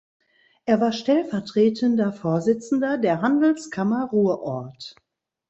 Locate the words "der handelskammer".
2.97-4.05